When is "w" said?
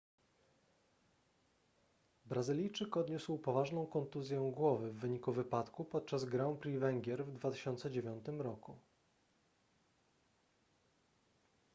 4.91-4.97, 7.25-7.31